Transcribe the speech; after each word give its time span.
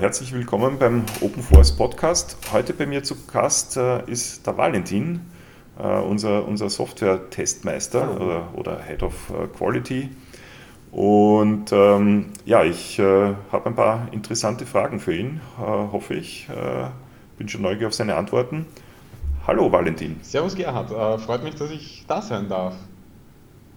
Herzlich 0.00 0.32
willkommen 0.32 0.78
beim 0.78 1.02
Open 1.22 1.42
Force 1.42 1.72
Podcast. 1.72 2.36
Heute 2.52 2.72
bei 2.72 2.86
mir 2.86 3.02
zu 3.02 3.16
Gast 3.26 3.76
äh, 3.76 4.08
ist 4.08 4.46
der 4.46 4.56
Valentin, 4.56 5.22
äh, 5.76 5.82
unser, 5.82 6.46
unser 6.46 6.70
Software-Testmeister 6.70 8.14
oder, 8.20 8.48
oder, 8.54 8.80
Head 8.80 9.02
of 9.02 9.14
äh, 9.30 9.48
Quality. 9.48 10.10
Und 10.92 11.72
ähm, 11.72 12.26
ja, 12.44 12.62
ich 12.62 13.00
äh, 13.00 13.34
habe 13.50 13.66
ein 13.66 13.74
paar 13.74 14.06
interessante 14.12 14.66
Fragen 14.66 15.00
für 15.00 15.16
ihn, 15.16 15.40
äh, 15.58 15.62
hoffe 15.62 16.14
ich. 16.14 16.48
Äh, 16.48 16.90
bin 17.36 17.48
schon 17.48 17.62
neugierig 17.62 17.86
auf 17.88 17.94
seine 17.94 18.14
Antworten. 18.14 18.66
Hallo 19.48 19.72
Valentin. 19.72 20.20
Servus 20.22 20.54
Gerhard, 20.54 20.90
freut 21.22 21.42
mich, 21.42 21.56
dass 21.56 21.72
ich 21.72 22.04
da 22.06 22.22
sein 22.22 22.48
darf. 22.48 22.76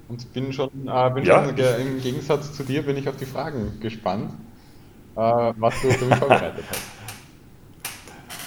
Und 0.08 0.32
bin 0.34 0.54
schon, 0.54 0.70
bin 0.70 1.24
ja. 1.24 1.46
schon 1.46 1.58
im 1.58 2.00
Gegensatz 2.00 2.54
zu 2.54 2.62
dir 2.62 2.84
bin 2.84 2.96
ich 2.98 3.10
auf 3.10 3.18
die 3.18 3.26
Fragen 3.26 3.80
gespannt 3.80 4.32
äh, 4.32 4.51
was 5.16 5.82
du 5.82 5.92
für 5.92 6.06
mich 6.06 6.16
vorbereitet 6.20 6.66
hast. 6.70 6.82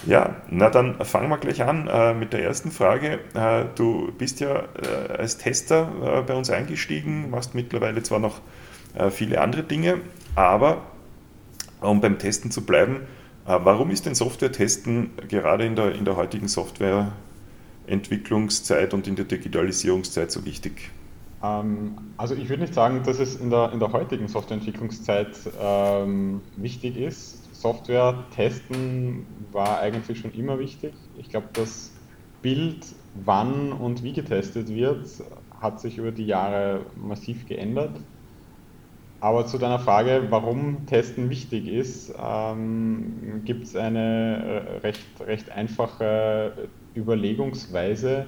Ja, 0.07 0.37
na 0.51 0.69
dann 0.69 1.03
fangen 1.05 1.31
wir 1.31 1.39
gleich 1.39 1.63
an 1.63 1.89
äh, 1.89 2.13
mit 2.13 2.35
der 2.35 2.43
ersten 2.43 2.71
Frage. 2.71 3.21
Äh, 3.35 3.65
du 3.75 4.13
bist 4.13 4.41
ja 4.41 4.65
äh, 4.83 5.15
als 5.19 5.39
Tester 5.39 5.91
äh, 6.03 6.21
bei 6.23 6.35
uns 6.35 6.51
eingestiegen, 6.51 7.31
machst 7.31 7.55
mittlerweile 7.55 8.03
zwar 8.03 8.19
noch 8.19 8.43
äh, 8.95 9.09
viele 9.11 9.41
andere 9.41 9.63
Dinge, 9.63 10.03
aber 10.35 10.83
um 11.81 12.03
beim 12.03 12.19
Testen 12.19 12.51
zu 12.51 12.67
bleiben, 12.67 13.07
äh, 13.47 13.59
warum 13.63 13.91
ist 13.91 14.05
denn 14.05 14.15
Software-Testen 14.15 15.13
gerade 15.29 15.65
in 15.65 15.75
der, 15.75 15.95
in 15.95 16.05
der 16.05 16.17
heutigen 16.17 16.49
Softwareentwicklungszeit 16.49 18.93
und 18.93 19.09
in 19.09 19.17
der 19.17 19.25
Digitalisierungszeit 19.25 20.31
so 20.31 20.45
wichtig? 20.45 20.91
Ähm, 21.45 21.97
also 22.17 22.35
ich 22.35 22.49
würde 22.49 22.63
nicht 22.63 22.75
sagen, 22.75 23.03
dass 23.05 23.19
es 23.19 23.37
in 23.37 23.51
der, 23.51 23.73
in 23.73 23.79
der 23.79 23.93
heutigen 23.93 24.29
Softwareentwicklungszeit 24.29 25.37
ähm, 25.61 26.41
wichtig 26.57 26.97
ist. 26.97 27.55
Software 27.55 28.25
testen 28.35 29.27
war 29.53 29.81
eigentlich 29.81 30.19
schon 30.19 30.33
immer 30.33 30.59
wichtig. 30.59 30.95
Ich 31.19 31.29
glaube, 31.29 31.49
das 31.53 31.93
Bild, 32.43 32.85
wann 33.25 33.73
und 33.73 34.03
wie 34.03 34.13
getestet 34.13 34.69
wird, 34.69 35.07
hat 35.61 35.81
sich 35.81 35.99
über 35.99 36.13
die 36.13 36.27
Jahre 36.27 36.81
massiv 36.97 37.47
geändert. 37.47 37.99
Aber 39.21 39.47
zu 39.47 39.57
deiner 39.57 39.79
Frage, 39.79 40.27
warum 40.29 40.85
Testen 40.85 41.31
wichtig 41.31 41.67
ist, 41.67 42.13
ähm, 42.23 43.41
gibt 43.47 43.65
es 43.65 43.75
eine 43.75 44.45
äh, 44.45 44.77
recht, 44.81 45.07
recht 45.21 45.51
einfache 45.51 46.69
Überlegungsweise. 46.95 48.27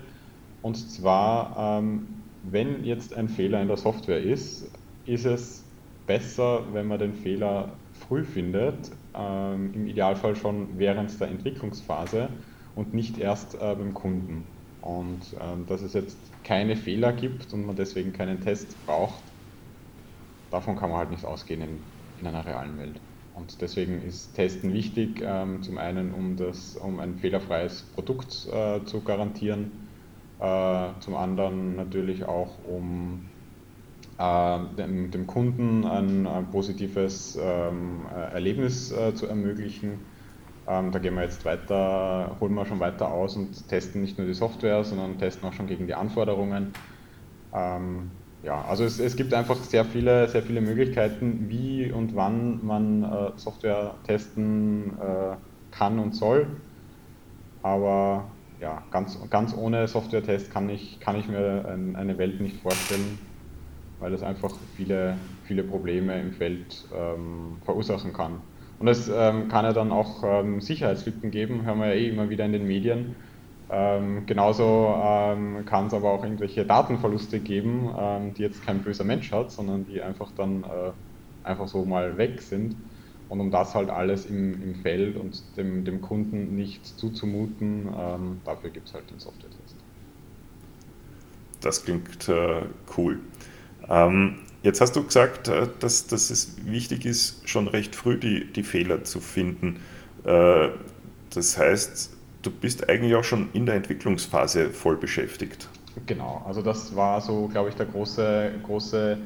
Und 0.62 0.76
zwar, 0.76 1.80
ähm, 1.80 2.06
wenn 2.52 2.84
jetzt 2.84 3.14
ein 3.14 3.28
Fehler 3.28 3.60
in 3.62 3.68
der 3.68 3.76
Software 3.76 4.22
ist, 4.22 4.72
ist 5.04 5.24
es 5.26 5.76
besser, 6.06 6.72
wenn 6.72 6.86
man 6.86 6.98
den 6.98 7.14
Fehler 7.14 7.86
früh 7.92 8.24
findet, 8.24 8.90
ähm, 9.14 9.72
im 9.74 9.86
Idealfall 9.86 10.36
schon 10.36 10.78
während 10.78 11.20
der 11.20 11.28
Entwicklungsphase 11.28 12.44
und 12.74 12.94
nicht 12.94 13.18
erst 13.18 13.54
äh, 13.54 13.58
beim 13.74 13.94
Kunden. 13.94 14.56
Und 14.80 15.36
ähm, 15.40 15.66
dass 15.66 15.82
es 15.82 15.94
jetzt 15.94 16.42
keine 16.44 16.76
Fehler 16.76 17.12
gibt 17.12 17.52
und 17.52 17.64
man 17.64 17.76
deswegen 17.76 18.12
keinen 18.12 18.40
Test 18.40 18.84
braucht, 18.86 19.32
davon 20.50 20.76
kann 20.76 20.90
man 20.90 20.98
halt 20.98 21.10
nicht 21.10 21.24
ausgehen 21.24 21.60
in, 21.62 21.92
in 22.16 22.26
einer 22.26 22.44
realen 22.46 22.78
Welt. 22.78 23.02
Und 23.32 23.60
deswegen 23.60 24.00
ist 24.00 24.32
Testen 24.34 24.72
wichtig, 24.72 25.20
ähm, 25.22 25.62
zum 25.62 25.76
einen 25.78 26.14
um, 26.14 26.36
das, 26.36 26.76
um 26.76 27.00
ein 27.00 27.16
fehlerfreies 27.18 27.92
Produkt 27.92 28.46
äh, 28.50 28.84
zu 28.84 29.04
garantieren, 29.04 29.85
zum 30.38 31.16
anderen 31.16 31.76
natürlich 31.76 32.24
auch, 32.24 32.58
um 32.68 33.26
äh, 34.18 34.58
dem, 34.76 35.10
dem, 35.10 35.26
Kunden 35.26 35.84
ein, 35.84 36.26
ein 36.26 36.50
positives 36.50 37.38
ähm, 37.40 38.02
Erlebnis 38.32 38.92
äh, 38.92 39.14
zu 39.14 39.26
ermöglichen. 39.26 39.98
Ähm, 40.68 40.90
da 40.90 40.98
gehen 40.98 41.14
wir 41.14 41.22
jetzt 41.22 41.44
weiter, 41.44 42.36
holen 42.40 42.54
wir 42.54 42.66
schon 42.66 42.80
weiter 42.80 43.10
aus 43.10 43.36
und 43.36 43.68
testen 43.68 44.02
nicht 44.02 44.18
nur 44.18 44.26
die 44.26 44.34
Software, 44.34 44.82
sondern 44.84 45.18
testen 45.18 45.48
auch 45.48 45.52
schon 45.52 45.66
gegen 45.66 45.86
die 45.86 45.94
Anforderungen. 45.94 46.72
Ähm, 47.54 48.10
ja, 48.42 48.64
also 48.68 48.84
es, 48.84 48.98
es, 48.98 49.16
gibt 49.16 49.32
einfach 49.32 49.56
sehr 49.56 49.84
viele, 49.84 50.28
sehr 50.28 50.42
viele 50.42 50.60
Möglichkeiten, 50.60 51.46
wie 51.48 51.90
und 51.90 52.16
wann 52.16 52.64
man 52.64 53.02
äh, 53.04 53.30
Software 53.36 53.94
testen 54.06 54.92
äh, 54.98 55.36
kann 55.70 55.98
und 55.98 56.14
soll. 56.14 56.46
Aber 57.62 58.24
ja, 58.58 58.88
ganz, 58.90 59.18
ganz 59.30 59.54
ohne 59.54 59.86
Software-Test 59.88 60.50
kann 60.50 60.68
ich, 60.68 61.00
kann 61.00 61.16
ich 61.16 61.28
mir 61.28 61.66
ein, 61.68 61.96
eine 61.96 62.18
Welt 62.18 62.40
nicht 62.40 62.62
vorstellen, 62.62 63.36
weil 63.98 64.12
es 64.14 64.22
einfach 64.22 64.58
viele, 64.74 65.18
viele 65.42 65.64
Probleme 65.64 66.20
im 66.20 66.32
Feld 66.32 66.88
ähm, 66.92 67.60
verursachen 67.64 68.12
kann. 68.12 68.42
Und 68.78 68.88
es 68.88 69.08
ähm, 69.08 69.48
kann 69.48 69.64
ja 69.64 69.72
dann 69.72 69.92
auch 69.92 70.22
ähm, 70.24 70.60
Sicherheitslücken 70.60 71.30
geben, 71.30 71.64
hören 71.64 71.78
wir 71.80 71.88
ja 71.88 71.94
eh 71.94 72.08
immer 72.08 72.28
wieder 72.30 72.44
in 72.44 72.52
den 72.52 72.66
Medien. 72.66 73.16
Ähm, 73.68 74.26
genauso 74.26 74.94
ähm, 75.02 75.64
kann 75.66 75.86
es 75.88 75.94
aber 75.94 76.12
auch 76.12 76.22
irgendwelche 76.24 76.66
Datenverluste 76.66 77.40
geben, 77.40 77.90
ähm, 77.98 78.34
die 78.34 78.42
jetzt 78.42 78.62
kein 78.62 78.82
böser 78.84 79.04
Mensch 79.04 79.32
hat, 79.32 79.50
sondern 79.50 79.84
die 79.84 80.02
einfach 80.02 80.32
dann 80.32 80.64
äh, 80.64 80.92
einfach 81.42 81.68
so 81.68 81.84
mal 81.86 82.16
weg 82.18 82.42
sind. 82.42 82.76
Und 83.28 83.40
um 83.40 83.50
das 83.50 83.74
halt 83.74 83.90
alles 83.90 84.26
im, 84.26 84.62
im 84.62 84.74
Feld 84.76 85.16
und 85.16 85.42
dem, 85.56 85.84
dem 85.84 86.00
Kunden 86.00 86.54
nicht 86.54 86.86
zuzumuten, 86.86 87.88
ähm, 87.96 88.40
dafür 88.44 88.70
gibt 88.70 88.88
es 88.88 88.94
halt 88.94 89.10
den 89.10 89.18
Software-Test. 89.18 89.74
Das 91.60 91.84
klingt 91.84 92.28
äh, 92.28 92.62
cool. 92.96 93.18
Ähm, 93.88 94.38
jetzt 94.62 94.80
hast 94.80 94.94
du 94.94 95.02
gesagt, 95.02 95.48
äh, 95.48 95.66
dass, 95.80 96.06
dass 96.06 96.30
es 96.30 96.64
wichtig 96.64 97.04
ist, 97.04 97.48
schon 97.48 97.66
recht 97.66 97.96
früh 97.96 98.16
die, 98.16 98.52
die 98.52 98.62
Fehler 98.62 99.02
zu 99.02 99.20
finden. 99.20 99.80
Äh, 100.24 100.68
das 101.34 101.58
heißt, 101.58 102.16
du 102.42 102.50
bist 102.50 102.88
eigentlich 102.88 103.14
auch 103.16 103.24
schon 103.24 103.48
in 103.52 103.66
der 103.66 103.74
Entwicklungsphase 103.74 104.70
voll 104.70 104.96
beschäftigt. 104.96 105.68
Genau, 106.06 106.44
also 106.46 106.62
das 106.62 106.94
war 106.94 107.20
so, 107.20 107.48
glaube 107.48 107.70
ich, 107.70 107.74
der 107.74 107.86
große, 107.86 108.52
große 108.62 109.18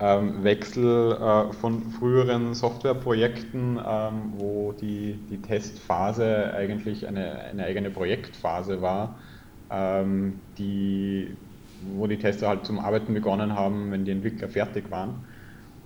ähm, 0.00 0.44
Wechsel 0.44 1.12
äh, 1.12 1.52
von 1.52 1.90
früheren 1.90 2.54
Softwareprojekten, 2.54 3.80
ähm, 3.84 4.32
wo 4.34 4.72
die, 4.72 5.26
die 5.26 5.42
Testphase 5.42 6.52
eigentlich 6.54 7.06
eine, 7.06 7.40
eine 7.40 7.64
eigene 7.64 7.90
Projektphase 7.90 8.80
war, 8.80 9.20
ähm, 9.70 10.54
die, 10.56 11.48
wo 11.80 12.06
die 12.06 12.18
Tester 12.18 12.48
halt 12.48 12.64
zum 12.66 12.78
Arbeiten 12.78 13.12
begonnen 13.14 13.54
haben, 13.54 13.90
wenn 13.90 14.04
die 14.04 14.12
Entwickler 14.12 14.48
fertig 14.48 14.90
waren. 14.90 15.26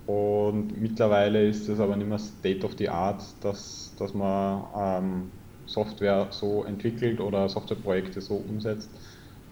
Und 0.05 0.77
mittlerweile 0.77 1.47
ist 1.47 1.69
es 1.69 1.79
aber 1.79 1.95
nicht 1.95 2.07
mehr 2.07 2.19
State 2.19 2.65
of 2.65 2.75
the 2.77 2.89
Art, 2.89 3.43
dass, 3.43 3.95
dass 3.97 4.13
man 4.13 4.65
ähm, 5.03 5.39
Software 5.65 6.27
so 6.31 6.65
entwickelt 6.65 7.21
oder 7.21 7.47
Softwareprojekte 7.49 8.21
so 8.21 8.35
umsetzt, 8.37 8.99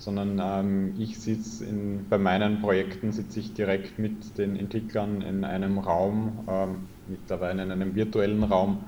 sondern 0.01 0.41
ähm, 0.43 0.95
ich 0.97 1.19
sitze 1.19 1.63
bei 2.09 2.17
meinen 2.17 2.59
Projekten 2.59 3.11
sitze 3.11 3.39
ich 3.39 3.53
direkt 3.53 3.99
mit 3.99 4.35
den 4.35 4.55
Entwicklern 4.55 5.21
in 5.21 5.43
einem 5.43 5.77
Raum, 5.77 6.39
ähm, 6.49 6.87
mittlerweile 7.07 7.61
in 7.61 7.71
einem 7.71 7.93
virtuellen 7.93 8.43
Raum 8.43 8.83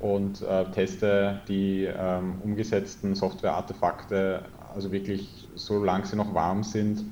und 0.00 0.42
äh, 0.42 0.66
teste 0.72 1.40
die 1.48 1.84
ähm, 1.84 2.34
umgesetzten 2.42 3.14
Software-Artefakte, 3.14 4.42
also 4.74 4.92
wirklich 4.92 5.48
solange 5.54 6.04
sie 6.04 6.16
noch 6.16 6.34
warm 6.34 6.62
sind, 6.64 7.02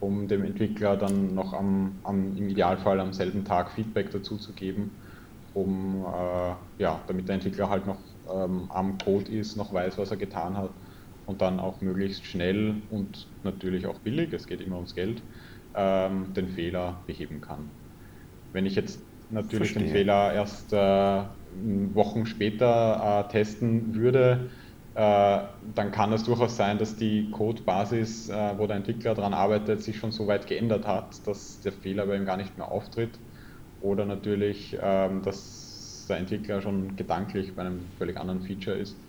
um 0.00 0.26
dem 0.26 0.44
Entwickler 0.44 0.96
dann 0.96 1.32
noch 1.32 1.52
am, 1.52 1.92
am 2.02 2.36
im 2.36 2.48
Idealfall 2.48 2.98
am 2.98 3.12
selben 3.12 3.44
Tag 3.44 3.70
Feedback 3.70 4.10
dazu 4.10 4.36
zu 4.36 4.52
geben, 4.52 4.90
um 5.54 6.04
äh, 6.06 6.82
ja, 6.82 6.98
damit 7.06 7.28
der 7.28 7.36
Entwickler 7.36 7.70
halt 7.70 7.86
noch 7.86 7.98
ähm, 8.34 8.68
am 8.70 8.98
Code 8.98 9.30
ist, 9.30 9.56
noch 9.56 9.72
weiß, 9.72 9.96
was 9.96 10.10
er 10.10 10.16
getan 10.16 10.56
hat 10.56 10.70
und 11.30 11.42
dann 11.42 11.60
auch 11.60 11.80
möglichst 11.80 12.26
schnell 12.26 12.82
und 12.90 13.32
natürlich 13.42 13.86
auch 13.86 14.00
billig, 14.00 14.32
es 14.32 14.46
geht 14.46 14.60
immer 14.60 14.76
ums 14.76 14.94
Geld, 14.94 15.22
ähm, 15.74 16.34
den 16.34 16.48
Fehler 16.48 17.04
beheben 17.06 17.40
kann. 17.40 17.72
Wenn 18.52 18.66
ich 18.66 18.74
jetzt 18.74 19.08
natürlich 19.28 19.72
Verstehe. 19.72 19.84
den 19.84 19.92
Fehler 19.92 20.34
erst 20.34 20.72
äh, 20.72 20.76
Wochen 21.94 22.26
später 22.26 23.26
äh, 23.28 23.32
testen 23.32 23.94
würde, 23.94 24.50
äh, 24.94 25.46
dann 25.62 25.92
kann 25.92 26.12
es 26.12 26.24
durchaus 26.24 26.56
sein, 26.56 26.78
dass 26.78 26.96
die 26.96 27.30
Codebasis, 27.30 28.28
äh, 28.28 28.58
wo 28.58 28.66
der 28.66 28.76
Entwickler 28.76 29.14
daran 29.14 29.34
arbeitet, 29.34 29.82
sich 29.82 29.98
schon 29.98 30.10
so 30.10 30.26
weit 30.26 30.48
geändert 30.48 30.86
hat, 30.86 31.26
dass 31.28 31.60
der 31.60 31.72
Fehler 31.72 32.06
bei 32.06 32.16
ihm 32.16 32.24
gar 32.26 32.36
nicht 32.36 32.56
mehr 32.58 32.70
auftritt. 32.70 33.20
Oder 33.78 34.04
natürlich, 34.04 34.76
ähm, 34.80 35.22
dass 35.22 36.06
der 36.08 36.18
Entwickler 36.18 36.60
schon 36.60 36.96
gedanklich 36.96 37.54
bei 37.54 37.62
einem 37.62 37.92
völlig 37.92 38.18
anderen 38.18 38.42
Feature 38.42 38.76
ist 38.76 39.06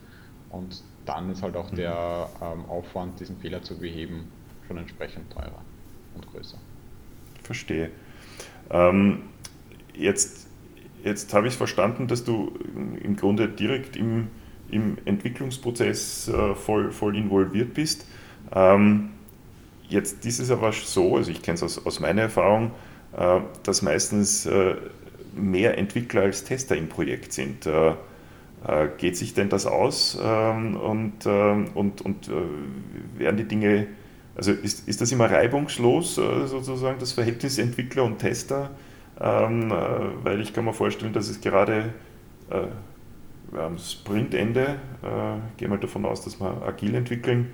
und 0.47 0.90
dann 1.05 1.31
ist 1.31 1.41
halt 1.41 1.55
auch 1.55 1.69
der 1.71 2.29
ähm, 2.41 2.65
Aufwand, 2.65 3.19
diesen 3.19 3.37
Fehler 3.37 3.61
zu 3.61 3.77
beheben, 3.77 4.27
schon 4.67 4.77
entsprechend 4.77 5.31
teurer 5.31 5.61
und 6.15 6.27
größer. 6.27 6.57
Verstehe. 7.43 7.91
Ähm, 8.69 9.23
jetzt 9.93 10.47
jetzt 11.03 11.33
habe 11.33 11.47
ich 11.47 11.55
verstanden, 11.55 12.07
dass 12.07 12.23
du 12.23 12.53
im 13.01 13.15
Grunde 13.15 13.47
direkt 13.47 13.95
im, 13.95 14.27
im 14.69 14.97
Entwicklungsprozess 15.05 16.27
äh, 16.27 16.55
voll, 16.55 16.91
voll 16.91 17.15
involviert 17.15 17.73
bist. 17.73 18.05
Ähm, 18.53 19.11
jetzt 19.89 20.25
ist 20.25 20.39
es 20.39 20.51
aber 20.51 20.71
so, 20.71 21.17
also 21.17 21.31
ich 21.31 21.41
kenne 21.41 21.55
es 21.55 21.63
aus, 21.63 21.85
aus 21.85 21.99
meiner 21.99 22.23
Erfahrung, 22.23 22.71
äh, 23.17 23.39
dass 23.63 23.81
meistens 23.81 24.45
äh, 24.45 24.75
mehr 25.35 25.77
Entwickler 25.77 26.23
als 26.23 26.43
Tester 26.43 26.75
im 26.75 26.89
Projekt 26.89 27.33
sind. 27.33 27.65
Äh, 28.67 28.89
geht 28.97 29.17
sich 29.17 29.33
denn 29.33 29.49
das 29.49 29.65
aus 29.65 30.17
ähm, 30.21 30.75
und, 30.75 31.25
ähm, 31.25 31.69
und, 31.73 32.01
und 32.01 32.27
äh, 32.27 33.19
werden 33.19 33.37
die 33.37 33.45
Dinge, 33.45 33.87
also 34.35 34.51
ist, 34.51 34.87
ist 34.87 35.01
das 35.01 35.11
immer 35.11 35.31
reibungslos, 35.31 36.19
äh, 36.19 36.45
sozusagen 36.45 36.99
das 36.99 37.13
Verhältnis 37.13 37.57
Entwickler 37.57 38.03
und 38.03 38.19
Tester? 38.19 38.69
Ähm, 39.19 39.71
weil 40.23 40.41
ich 40.41 40.53
kann 40.53 40.65
mir 40.65 40.73
vorstellen, 40.73 41.13
dass 41.13 41.29
es 41.29 41.41
gerade 41.41 41.93
am 42.49 43.77
Sprintende, 43.77 44.77
gehe 45.57 45.67
mal 45.67 45.77
davon 45.77 46.05
aus, 46.05 46.23
dass 46.23 46.39
wir 46.41 46.63
agil 46.65 46.95
entwickeln, 46.95 47.51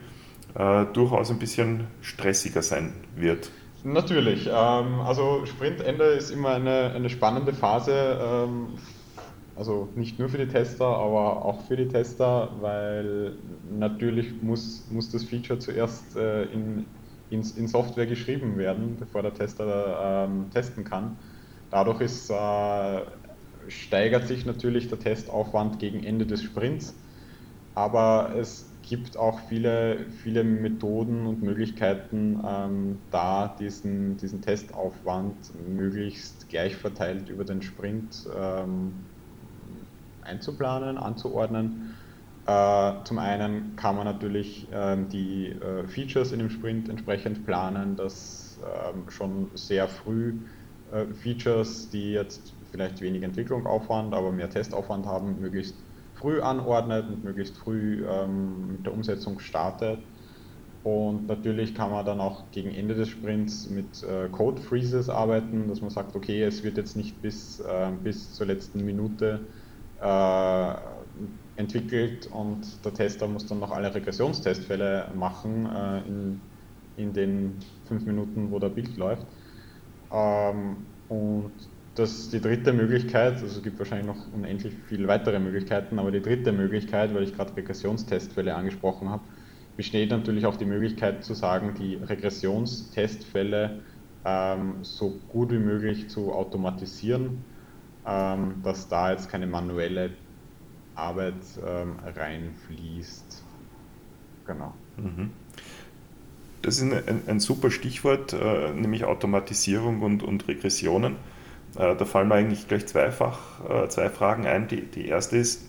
durchaus 0.93 1.29
ein 1.29 1.39
bisschen 1.39 1.87
stressiger 2.01 2.61
sein 2.61 2.93
wird. 3.15 3.51
Natürlich. 3.83 4.51
also 4.51 5.45
Sprintende 5.45 6.05
ist 6.05 6.31
immer 6.31 6.51
eine, 6.51 6.93
eine 6.95 7.09
spannende 7.09 7.53
Phase 7.53 8.47
also 9.57 9.89
nicht 9.95 10.19
nur 10.19 10.29
für 10.29 10.37
die 10.37 10.47
Tester, 10.47 10.85
aber 10.85 11.43
auch 11.43 11.61
für 11.61 11.75
die 11.75 11.87
Tester, 11.87 12.49
weil 12.61 13.33
natürlich 13.71 14.41
muss, 14.41 14.87
muss 14.91 15.09
das 15.09 15.23
Feature 15.23 15.57
zuerst 15.57 16.15
äh, 16.15 16.43
in, 16.43 16.85
in, 17.31 17.41
in, 17.41 17.67
Software 17.67 18.05
geschrieben 18.05 18.57
werden, 18.57 18.97
bevor 18.99 19.23
der 19.23 19.33
Tester 19.33 20.27
ähm, 20.29 20.51
testen 20.51 20.83
kann. 20.83 21.17
Dadurch 21.71 22.01
ist, 22.01 22.29
äh, 22.29 23.01
steigert 23.67 24.27
sich 24.27 24.45
natürlich 24.45 24.89
der 24.89 24.99
Testaufwand 24.99 25.79
gegen 25.79 26.03
Ende 26.03 26.27
des 26.27 26.43
Sprints, 26.43 26.95
aber 27.73 28.35
es 28.37 28.71
gibt 28.83 29.17
auch 29.17 29.39
viele, 29.49 30.05
viele 30.23 30.43
Methoden 30.43 31.25
und 31.25 31.41
Möglichkeiten, 31.41 32.39
ähm, 32.47 32.99
da 33.09 33.55
diesen, 33.59 34.17
diesen 34.17 34.41
Testaufwand 34.41 35.35
möglichst 35.67 36.47
gleich 36.47 36.75
verteilt 36.75 37.29
über 37.29 37.43
den 37.43 37.61
Sprint 37.61 38.29
ähm, 38.37 38.93
einzuplanen, 40.27 40.97
anzuordnen. 40.97 41.95
Äh, 42.47 43.03
zum 43.03 43.19
einen 43.19 43.75
kann 43.75 43.97
man 43.97 44.05
natürlich 44.05 44.69
ähm, 44.71 45.09
die 45.09 45.47
äh, 45.47 45.85
Features 45.85 46.31
in 46.31 46.39
dem 46.39 46.49
Sprint 46.49 46.87
entsprechend 46.87 47.45
planen, 47.45 47.97
dass 47.97 48.57
ähm, 48.63 49.09
schon 49.09 49.51
sehr 49.53 49.89
früh 49.89 50.39
äh, 50.93 51.07
Features, 51.07 51.89
die 51.89 52.13
jetzt 52.13 52.53
vielleicht 52.71 53.01
wenig 53.01 53.23
Entwicklungsaufwand, 53.23 54.13
aber 54.13 54.31
mehr 54.31 54.49
Testaufwand 54.49 55.05
haben, 55.05 55.41
möglichst 55.41 55.75
früh 56.13 56.39
anordnet 56.39 57.09
und 57.09 57.25
möglichst 57.25 57.57
früh 57.57 58.05
ähm, 58.07 58.77
mit 58.77 58.85
der 58.85 58.93
Umsetzung 58.93 59.39
startet. 59.39 59.99
Und 60.83 61.27
natürlich 61.27 61.75
kann 61.75 61.91
man 61.91 62.05
dann 62.05 62.21
auch 62.21 62.49
gegen 62.51 62.71
Ende 62.71 62.95
des 62.95 63.09
Sprints 63.09 63.69
mit 63.69 64.05
Code 64.31 64.61
Freezes 64.61 65.09
arbeiten, 65.09 65.67
dass 65.67 65.81
man 65.81 65.89
sagt, 65.89 66.15
okay, 66.15 66.41
es 66.43 66.63
wird 66.63 66.77
jetzt 66.77 66.95
nicht 66.95 67.21
bis, 67.21 67.61
bis 68.03 68.31
zur 68.31 68.47
letzten 68.47 68.85
Minute 68.85 69.41
äh, 69.43 69.66
entwickelt 71.55 72.27
und 72.27 72.85
der 72.85 72.93
Tester 72.93 73.27
muss 73.27 73.47
dann 73.47 73.59
noch 73.59 73.71
alle 73.71 73.93
Regressionstestfälle 73.93 75.11
machen 75.15 75.65
äh, 75.65 76.07
in, 76.07 76.51
in 76.95 77.13
den 77.13 77.59
fünf 77.85 78.05
Minuten, 78.05 78.51
wo 78.51 78.59
der 78.59 78.69
Bild 78.69 78.95
läuft. 78.97 79.27
Ähm, 80.11 80.93
und 81.07 81.69
das 81.95 82.11
ist 82.19 82.33
die 82.33 82.41
dritte 82.41 82.73
Möglichkeit, 82.73 83.33
also 83.41 83.45
es 83.47 83.63
gibt 83.63 83.79
wahrscheinlich 83.79 84.05
noch 84.07 84.27
unendlich 84.31 84.75
viele 84.87 85.07
weitere 85.07 85.39
Möglichkeiten, 85.39 85.97
aber 85.99 86.11
die 86.11 86.21
dritte 86.21 86.51
Möglichkeit, 86.51 87.13
weil 87.15 87.23
ich 87.23 87.33
gerade 87.33 87.55
Regressionstestfälle 87.55 88.53
angesprochen 88.55 89.09
habe, 89.09 89.27
besteht 89.75 90.11
natürlich 90.11 90.45
auch 90.45 90.57
die 90.57 90.65
Möglichkeit 90.65 91.23
zu 91.23 91.33
sagen, 91.33 91.73
die 91.75 91.95
Regressionstestfälle 91.95 93.83
ähm, 94.23 94.83
so 94.83 95.25
gut 95.27 95.51
wie 95.51 95.59
möglich 95.59 96.09
zu 96.09 96.33
automatisieren 96.33 97.56
ähm, 98.07 98.61
dass 98.63 98.87
da 98.87 99.11
jetzt 99.11 99.29
keine 99.29 99.47
manuelle 99.47 100.11
Arbeit 100.95 101.35
ähm, 101.65 101.97
reinfließt. 102.15 103.43
Genau. 104.45 104.73
Mhm. 104.97 105.31
Das 106.61 106.77
ist 106.77 106.83
ein, 106.83 107.21
ein 107.27 107.39
super 107.39 107.69
Stichwort, 107.69 108.33
äh, 108.33 108.71
nämlich 108.73 109.05
Automatisierung 109.05 110.01
und, 110.01 110.23
und 110.23 110.47
Regressionen. 110.47 111.17
Äh, 111.75 111.95
da 111.95 112.05
fallen 112.05 112.29
mir 112.29 112.35
eigentlich 112.35 112.67
gleich 112.67 112.87
zweifach, 112.87 113.39
äh, 113.69 113.89
zwei 113.89 114.09
Fragen 114.09 114.47
ein. 114.47 114.67
Die, 114.67 114.81
die 114.81 115.07
erste 115.07 115.37
ist, 115.37 115.65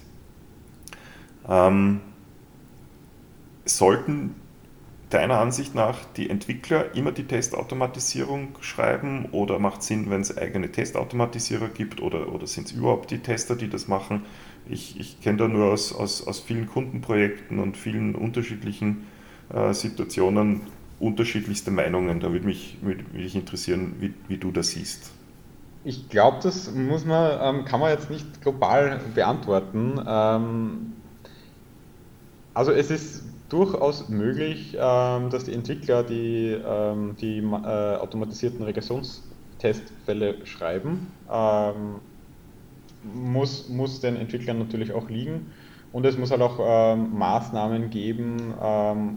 ähm, 1.48 2.00
sollten 3.64 4.34
deiner 5.10 5.38
Ansicht 5.38 5.74
nach 5.74 6.04
die 6.16 6.28
Entwickler 6.28 6.94
immer 6.94 7.12
die 7.12 7.24
Testautomatisierung 7.24 8.56
schreiben 8.60 9.26
oder 9.32 9.58
macht 9.58 9.80
es 9.80 9.86
Sinn, 9.86 10.10
wenn 10.10 10.20
es 10.20 10.36
eigene 10.36 10.70
Testautomatisierer 10.70 11.68
gibt 11.68 12.02
oder, 12.02 12.32
oder 12.32 12.46
sind 12.46 12.66
es 12.66 12.72
überhaupt 12.72 13.10
die 13.10 13.18
Tester, 13.18 13.56
die 13.56 13.70
das 13.70 13.88
machen? 13.88 14.26
Ich, 14.68 15.00
ich 15.00 15.20
kenne 15.22 15.38
da 15.38 15.48
nur 15.48 15.72
aus, 15.72 15.94
aus, 15.94 16.26
aus 16.26 16.40
vielen 16.40 16.68
Kundenprojekten 16.68 17.58
und 17.58 17.76
vielen 17.76 18.14
unterschiedlichen 18.14 19.06
äh, 19.52 19.72
Situationen 19.72 20.62
unterschiedlichste 21.00 21.70
Meinungen. 21.70 22.20
Da 22.20 22.32
würde 22.32 22.44
mich, 22.44 22.76
würd 22.82 23.14
mich 23.14 23.34
interessieren, 23.34 23.94
wie, 24.00 24.12
wie 24.28 24.36
du 24.36 24.50
das 24.50 24.70
siehst. 24.70 25.12
Ich 25.84 26.08
glaube, 26.10 26.38
das 26.42 26.70
muss 26.74 27.06
man, 27.06 27.56
ähm, 27.56 27.64
kann 27.64 27.80
man 27.80 27.90
jetzt 27.90 28.10
nicht 28.10 28.42
global 28.42 29.00
beantworten. 29.14 29.98
Ähm, 30.06 30.92
also 32.52 32.72
es 32.72 32.90
ist 32.90 33.22
durchaus 33.48 34.08
möglich, 34.08 34.76
ähm, 34.78 35.30
dass 35.30 35.44
die 35.44 35.54
Entwickler 35.54 36.02
die, 36.04 36.50
ähm, 36.64 37.16
die 37.16 37.38
äh, 37.38 37.96
automatisierten 37.96 38.62
Regressionstestfälle 38.62 40.46
schreiben. 40.46 41.18
Ähm, 41.30 42.00
muss, 43.02 43.68
muss 43.68 44.00
den 44.00 44.16
Entwicklern 44.16 44.58
natürlich 44.58 44.92
auch 44.92 45.08
liegen. 45.08 45.52
Und 45.90 46.04
es 46.04 46.18
muss 46.18 46.30
halt 46.30 46.42
auch 46.42 46.96
Maßnahmen 46.96 47.88
geben, 47.88 48.52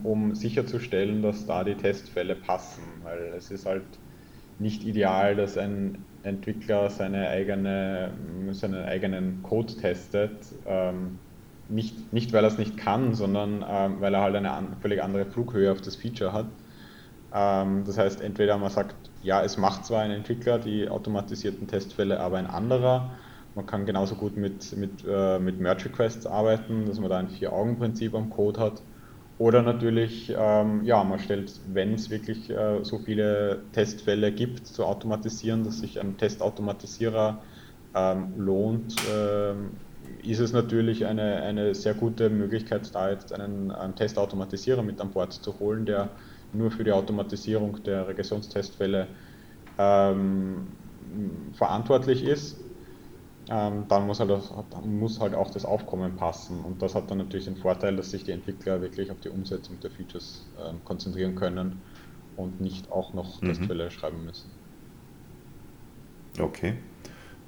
um 0.04 0.33
sicherzustellen, 0.36 1.22
dass 1.22 1.45
da 1.45 1.66
die 1.66 1.75
Testfälle 1.75 2.36
passen. 2.36 3.01
Weil 3.04 3.33
es 3.36 3.51
ist 3.51 3.66
halt 3.66 4.00
nicht 4.57 4.83
ideal, 4.83 5.36
dass 5.36 5.57
ein 5.57 6.06
Entwickler 6.24 6.89
seine 6.89 7.28
eigene, 7.28 8.13
seinen 8.51 8.86
eigenen 8.86 9.42
Code 9.42 9.75
testet 9.75 10.45
nicht, 11.71 12.13
nicht 12.13 12.33
weil 12.33 12.44
er 12.44 12.50
es 12.50 12.57
nicht 12.57 12.77
kann, 12.77 13.13
sondern 13.13 13.65
ähm, 13.68 13.95
weil 14.00 14.13
er 14.13 14.21
halt 14.21 14.35
eine 14.35 14.51
an, 14.51 14.75
völlig 14.81 15.01
andere 15.01 15.25
Flughöhe 15.25 15.71
auf 15.71 15.81
das 15.81 15.95
Feature 15.95 16.33
hat. 16.33 16.45
Ähm, 17.33 17.83
das 17.85 17.97
heißt, 17.97 18.21
entweder 18.21 18.57
man 18.57 18.69
sagt, 18.69 18.95
ja, 19.23 19.44
es 19.44 19.57
macht 19.57 19.85
zwar 19.85 20.01
ein 20.01 20.12
Entwickler 20.12 20.59
die 20.59 20.89
automatisierten 20.89 21.68
Testfälle, 21.68 22.19
aber 22.19 22.38
ein 22.38 22.47
anderer. 22.47 23.12
Man 23.56 23.65
kann 23.65 23.85
genauso 23.85 24.15
gut 24.15 24.38
mit, 24.38 24.75
mit, 24.77 25.06
äh, 25.07 25.39
mit 25.39 25.59
Merge 25.59 25.85
Requests 25.85 26.25
arbeiten, 26.25 26.85
dass 26.85 27.00
man 27.00 27.09
da 27.09 27.18
ein 27.18 27.29
Vier-Augen-Prinzip 27.29 28.16
am 28.16 28.30
Code 28.30 28.59
hat. 28.59 28.81
Oder 29.37 29.61
natürlich, 29.61 30.33
ähm, 30.37 30.83
ja, 30.83 31.04
man 31.04 31.19
stellt, 31.19 31.51
wenn 31.73 31.95
es 31.95 32.09
wirklich 32.09 32.49
äh, 32.49 32.83
so 32.83 32.99
viele 32.99 33.63
Testfälle 33.73 34.31
gibt, 34.31 34.68
zu 34.68 34.85
automatisieren, 34.85 35.63
dass 35.63 35.80
sich 35.80 35.99
ein 35.99 36.18
Testautomatisierer 36.18 37.42
ähm, 37.95 38.33
lohnt, 38.37 38.95
ähm, 39.11 39.71
ist 40.23 40.40
es 40.40 40.54
natürlich 40.54 41.06
eine, 41.06 41.42
eine 41.42 41.75
sehr 41.75 41.94
gute 41.94 42.30
Möglichkeit, 42.30 42.94
da 42.94 43.09
jetzt 43.09 43.33
einen, 43.33 43.71
einen 43.71 43.95
Testautomatisierer 43.95 44.81
mit 44.81 44.99
an 45.01 45.11
Bord 45.11 45.33
zu 45.33 45.59
holen, 45.59 45.85
der 45.85 46.09
nur 46.54 46.71
für 46.71 46.83
die 46.83 46.92
Automatisierung 46.92 47.81
der 47.83 48.07
Regressionstestfälle 48.07 49.07
ähm, 49.78 50.68
verantwortlich 51.54 52.23
ist. 52.23 52.57
Ähm, 53.49 53.85
dann 53.87 54.06
muss 54.06 54.19
halt, 54.19 54.31
auch, 54.31 54.85
muss 54.85 55.19
halt 55.19 55.33
auch 55.33 55.49
das 55.49 55.66
Aufkommen 55.66 56.16
passen. 56.16 56.59
Und 56.63 56.81
das 56.81 56.95
hat 56.95 57.09
dann 57.09 57.18
natürlich 57.18 57.45
den 57.45 57.57
Vorteil, 57.57 57.95
dass 57.95 58.11
sich 58.11 58.23
die 58.23 58.31
Entwickler 58.31 58.81
wirklich 58.81 59.11
auf 59.11 59.19
die 59.19 59.30
Umsetzung 59.30 59.80
der 59.80 59.92
Features 59.92 60.47
ähm, 60.63 60.78
konzentrieren 60.85 61.35
können 61.35 61.81
und 62.37 62.61
nicht 62.61 62.92
auch 62.92 63.13
noch 63.13 63.42
mhm. 63.42 63.47
Testfälle 63.47 63.92
schreiben 63.92 64.25
müssen. 64.25 64.49
Okay, 66.40 66.75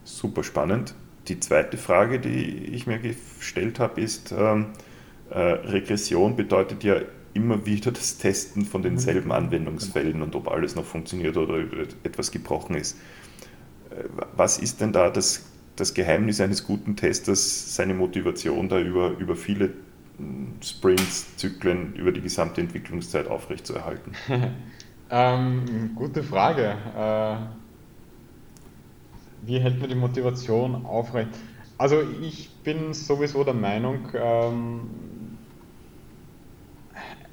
super 0.03 0.43
spannend. 0.43 0.93
Die 1.27 1.39
zweite 1.39 1.77
Frage, 1.77 2.19
die 2.19 2.65
ich 2.73 2.85
mir 2.85 2.99
gestellt 2.99 3.79
habe, 3.79 4.01
ist, 4.01 4.33
ähm, 4.37 4.67
äh, 5.29 5.39
Regression 5.39 6.35
bedeutet 6.35 6.83
ja 6.83 6.97
immer 7.33 7.65
wieder 7.65 7.91
das 7.91 8.17
Testen 8.17 8.65
von 8.65 8.81
denselben 8.81 9.27
mhm. 9.27 9.31
Anwendungsfällen 9.31 10.21
und 10.21 10.35
ob 10.35 10.49
alles 10.49 10.75
noch 10.75 10.83
funktioniert 10.83 11.37
oder 11.37 11.63
etwas 12.03 12.31
gebrochen 12.31 12.75
ist. 12.75 12.97
Äh, 13.89 14.03
was 14.35 14.57
ist 14.57 14.81
denn 14.81 14.91
da 14.91 15.09
das, 15.09 15.45
das 15.77 15.93
Geheimnis 15.93 16.41
eines 16.41 16.65
guten 16.65 16.95
Testers, 16.97 17.75
seine 17.75 17.93
Motivation 17.93 18.67
da 18.67 18.79
über, 18.79 19.17
über 19.17 19.37
viele 19.37 19.71
hm, 20.17 20.55
Sprints, 20.61 21.37
Zyklen, 21.37 21.95
über 21.95 22.11
die 22.11 22.21
gesamte 22.21 22.59
Entwicklungszeit 22.59 23.27
aufrechtzuerhalten? 23.27 24.11
ähm, 25.09 25.91
gute 25.95 26.21
Frage. 26.21 26.75
Äh 26.97 27.62
wie 29.45 29.59
hält 29.59 29.79
man 29.79 29.89
die 29.89 29.95
Motivation 29.95 30.85
aufrecht? 30.85 31.31
Also 31.77 32.01
ich 32.21 32.63
bin 32.63 32.93
sowieso 32.93 33.43
der 33.43 33.53
Meinung, 33.53 34.09
ähm, 34.13 35.49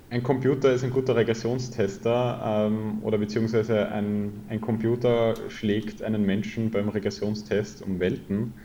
ein 0.09 0.23
Computer 0.25 0.73
ist 0.73 0.83
ein 0.83 0.90
guter 0.90 1.14
Regressionstester 1.14 2.67
ähm, 2.67 3.02
oder 3.02 3.19
beziehungsweise 3.19 3.88
ein, 3.90 4.45
ein 4.49 4.61
Computer 4.61 5.49
schlägt 5.50 6.02
einen 6.02 6.25
Menschen 6.25 6.73
beim 6.73 6.88
Regressionstest 6.88 7.81
um 7.83 8.00
Welten, 8.00 8.59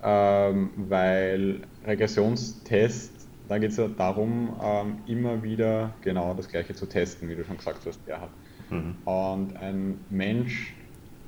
ähm, 0.00 0.72
weil 0.76 1.66
Regressionstest, 1.82 3.30
da 3.42 3.58
geht 3.58 3.72
es 3.72 3.78
ja 3.78 3.88
darum, 3.88 4.56
ähm, 4.62 5.02
immer 5.06 5.42
wieder 5.42 5.98
genau 6.02 6.34
das 6.34 6.48
Gleiche 6.48 6.74
zu 6.74 6.86
testen, 6.86 7.28
wie 7.28 7.34
du 7.34 7.44
schon 7.44 7.56
gesagt 7.56 7.84
hast, 7.84 8.04
Gerhard. 8.04 8.36
Mhm. 8.68 9.02
Und 9.04 9.56
ein 9.56 10.06
Mensch 10.08 10.81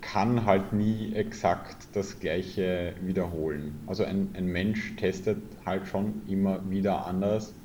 kann 0.05 0.45
halt 0.47 0.73
nie 0.75 1.15
exakt 1.15 1.97
das 1.97 2.21
Gleiche 2.21 2.97
wiederholen. 3.01 3.85
Also 3.87 4.05
ein, 4.05 4.35
ein 4.37 4.47
Mensch 4.47 4.97
testet 4.97 5.57
halt 5.65 5.87
schon 5.89 6.27
immer 6.27 6.69
wieder 6.71 7.07
anders. 7.07 7.63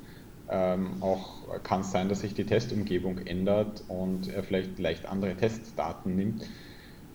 Ähm, 0.48 1.02
auch 1.02 1.62
kann 1.62 1.82
es 1.82 1.92
sein, 1.92 2.08
dass 2.08 2.20
sich 2.22 2.34
die 2.34 2.46
Testumgebung 2.46 3.18
ändert 3.18 3.82
und 3.88 4.28
er 4.28 4.42
vielleicht 4.42 4.78
leicht 4.78 5.06
andere 5.06 5.36
Testdaten 5.36 6.16
nimmt. 6.16 6.44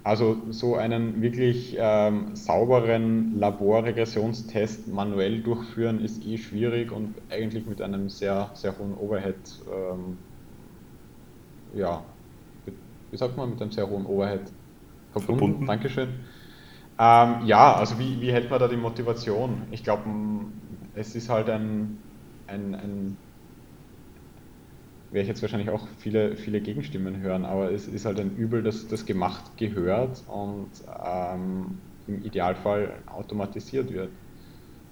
Also 0.03 0.51
so 0.51 0.75
einen 0.75 1.21
wirklich 1.21 1.75
ähm, 1.79 2.35
sauberen 2.35 3.33
Laborregressionstest 3.33 4.87
manuell 4.87 5.41
durchführen 5.43 5.99
ist 5.99 6.23
eh 6.23 6.37
schwierig 6.37 6.91
und 6.91 7.21
eigentlich 7.31 7.65
mit 7.65 7.81
einem 7.81 8.09
sehr, 8.09 8.51
sehr 8.55 8.77
hohen 8.77 8.93
Overhead, 8.95 9.59
ähm, 9.67 10.27
ja, 11.73 12.17
wie 13.11 13.17
sagt 13.17 13.37
man, 13.37 13.51
mit 13.51 13.61
einem 13.61 13.71
sehr 13.71 13.89
hohen 13.89 14.05
Overhead 14.05 14.54
verbunden. 15.23 15.65
verbunden. 15.65 15.65
Dankeschön. 15.65 16.09
Ähm, 16.97 17.45
ja, 17.45 17.75
also 17.75 17.99
wie, 17.99 18.21
wie 18.21 18.31
hält 18.31 18.49
man 18.49 18.59
da 18.59 18.67
die 18.67 18.77
Motivation? 18.77 19.67
Ich 19.71 19.83
glaube, 19.83 20.03
es 20.93 21.15
ist 21.15 21.29
halt 21.29 21.49
ein, 21.49 22.03
ein, 22.47 22.75
ein 22.75 23.17
werde 25.09 25.23
ich 25.23 25.27
jetzt 25.29 25.41
wahrscheinlich 25.41 25.69
auch 25.69 25.87
viele, 25.97 26.35
viele 26.35 26.61
Gegenstimmen 26.61 27.19
hören, 27.21 27.45
aber 27.45 27.71
es 27.71 27.87
ist 27.87 28.05
halt 28.05 28.19
ein 28.19 28.35
Übel, 28.35 28.63
dass 28.63 28.87
das 28.87 29.05
gemacht 29.05 29.57
gehört 29.57 30.23
und 30.27 30.71
ähm, 31.05 31.81
im 32.07 32.21
Idealfall 32.23 33.03
automatisiert 33.07 33.91
wird, 33.93 34.11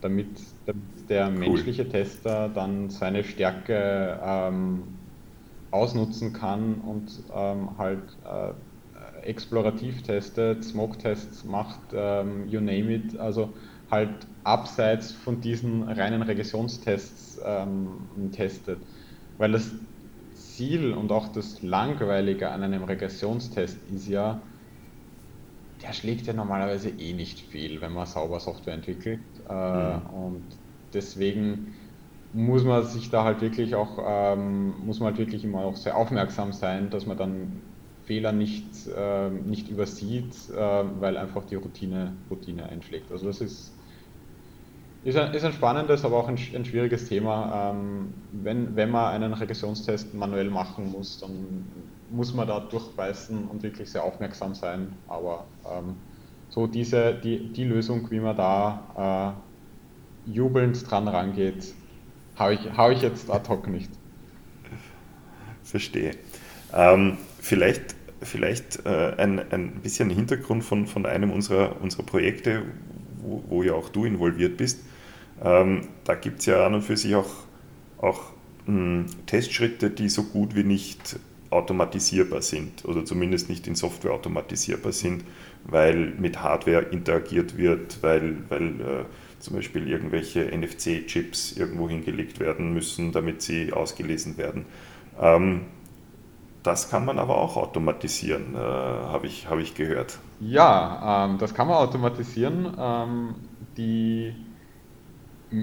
damit, 0.01 0.39
damit 0.65 1.09
der 1.09 1.29
cool. 1.39 1.39
menschliche 1.39 1.89
Tester 1.89 2.49
dann 2.49 2.89
seine 2.89 3.23
Stärke 3.23 4.19
ähm, 4.23 4.99
ausnutzen 5.71 6.33
kann 6.33 6.81
und 6.81 7.23
ähm, 7.33 7.77
halt 7.77 8.17
äh, 8.23 8.53
explorativ 9.25 10.03
testet, 10.03 10.63
Smoke-Tests 10.63 11.43
macht, 11.43 11.79
ähm, 11.93 12.47
you 12.47 12.59
name 12.59 12.93
it, 12.93 13.17
also 13.19 13.53
halt 13.89 14.27
abseits 14.43 15.11
von 15.11 15.41
diesen 15.41 15.83
reinen 15.83 16.21
Regressionstests 16.21 17.41
ähm, 17.45 18.31
testet. 18.31 18.79
Weil 19.37 19.53
das 19.53 19.71
Ziel 20.33 20.93
und 20.93 21.11
auch 21.11 21.29
das 21.29 21.61
Langweilige 21.61 22.49
an 22.49 22.63
einem 22.63 22.83
Regressionstest 22.83 23.77
ist 23.91 24.07
ja, 24.07 24.41
der 25.81 25.93
schlägt 25.93 26.27
ja 26.27 26.33
normalerweise 26.33 26.89
eh 26.89 27.13
nicht 27.13 27.39
viel, 27.39 27.81
wenn 27.81 27.93
man 27.93 28.05
sauber 28.05 28.39
Software 28.39 28.73
entwickelt. 28.73 29.19
Äh, 29.49 29.97
mhm. 29.97 30.05
Und 30.09 30.43
deswegen 30.93 31.73
muss 32.33 32.63
man 32.63 32.83
sich 32.83 33.09
da 33.09 33.23
halt 33.23 33.41
wirklich 33.41 33.75
auch, 33.75 33.99
ähm, 34.05 34.73
muss 34.85 34.99
man 34.99 35.09
halt 35.09 35.19
wirklich 35.19 35.43
immer 35.43 35.59
auch 35.59 35.75
sehr 35.75 35.95
aufmerksam 35.95 36.51
sein, 36.51 36.89
dass 36.89 37.05
man 37.05 37.17
dann 37.17 37.61
Fehler 38.05 38.31
nicht, 38.31 38.65
äh, 38.95 39.29
nicht 39.29 39.69
übersieht, 39.69 40.33
äh, 40.51 40.83
weil 40.99 41.17
einfach 41.17 41.45
die 41.45 41.55
Routine, 41.55 42.13
Routine 42.29 42.67
einschlägt. 42.69 43.11
Also 43.11 43.27
das 43.27 43.41
ist 43.41 43.73
ist 45.03 45.17
ein, 45.17 45.33
ist 45.33 45.43
ein 45.43 45.51
spannendes, 45.51 46.05
aber 46.05 46.17
auch 46.17 46.27
ein, 46.29 46.37
ein 46.55 46.65
schwieriges 46.65 47.09
Thema. 47.09 47.71
Ähm, 47.71 48.13
wenn, 48.31 48.75
wenn 48.75 48.89
man 48.89 49.13
einen 49.13 49.33
Regressionstest 49.33 50.13
manuell 50.13 50.49
machen 50.49 50.91
muss, 50.91 51.19
dann 51.19 51.65
muss 52.09 52.33
man 52.33 52.47
da 52.47 52.61
durchbeißen 52.61 53.47
und 53.47 53.63
wirklich 53.63 53.91
sehr 53.91 54.03
aufmerksam 54.03 54.55
sein. 54.55 54.93
Aber 55.07 55.45
ähm, 55.69 55.95
so 56.49 56.67
diese, 56.67 57.15
die, 57.15 57.51
die 57.51 57.65
Lösung, 57.65 58.09
wie 58.11 58.19
man 58.19 58.37
da 58.37 59.35
äh, 60.27 60.31
jubelnd 60.31 60.89
dran 60.89 61.07
rangeht, 61.07 61.73
habe 62.37 62.53
ich, 62.53 62.77
hau 62.77 62.89
ich 62.89 63.01
jetzt 63.01 63.29
ad 63.29 63.49
hoc 63.49 63.67
nicht. 63.67 63.91
Verstehe. 65.63 66.11
Ähm, 66.73 67.17
vielleicht 67.43 67.95
vielleicht 68.25 68.85
äh, 68.85 69.13
ein, 69.17 69.39
ein 69.51 69.71
bisschen 69.81 70.09
Hintergrund 70.09 70.63
von, 70.63 70.87
von 70.87 71.05
einem 71.05 71.31
unserer, 71.31 71.81
unserer 71.81 72.03
Projekte, 72.03 72.63
wo, 73.21 73.43
wo 73.47 73.63
ja 73.63 73.73
auch 73.73 73.89
du 73.89 74.05
involviert 74.05 74.57
bist. 74.57 74.79
Ähm, 75.43 75.81
da 76.05 76.15
gibt 76.15 76.39
es 76.39 76.45
ja 76.45 76.65
an 76.65 76.75
und 76.75 76.81
für 76.83 76.97
sich 76.97 77.15
auch, 77.15 77.31
auch 77.97 78.21
mh, 78.65 78.75
hm, 78.75 79.05
Testschritte, 79.25 79.89
die 79.89 80.09
so 80.09 80.23
gut 80.23 80.55
wie 80.55 80.63
nicht 80.63 81.19
automatisierbar 81.49 82.41
sind 82.41 82.83
oder 82.85 83.05
zumindest 83.05 83.47
nicht 83.47 83.67
in 83.67 83.75
Software 83.75 84.13
automatisierbar 84.13 84.91
sind, 84.91 85.23
weil 85.65 86.13
mit 86.17 86.41
Hardware 86.41 86.87
interagiert 86.91 87.57
wird, 87.57 88.01
weil, 88.01 88.37
weil 88.49 88.69
äh, 88.69 89.05
zum 89.39 89.57
Beispiel 89.57 89.87
irgendwelche 89.87 90.45
NFC-Chips 90.45 91.57
irgendwo 91.57 91.87
hingelegt 91.89 92.39
werden 92.39 92.73
müssen, 92.73 93.11
damit 93.11 93.43
sie 93.43 93.71
ausgelesen 93.71 94.37
werden. 94.37 94.65
Ähm, 95.21 95.61
das 96.63 96.89
kann 96.89 97.05
man 97.05 97.19
aber 97.19 97.37
auch 97.37 97.57
automatisieren, 97.57 98.55
äh, 98.55 98.57
habe 98.57 99.27
ich, 99.27 99.49
hab 99.49 99.59
ich 99.59 99.75
gehört. 99.75 100.19
Ja, 100.39 101.25
ähm, 101.25 101.37
das 101.37 101.53
kann 101.53 101.67
man 101.67 101.77
automatisieren. 101.77 102.73
Ähm, 102.79 103.35
die 103.77 104.33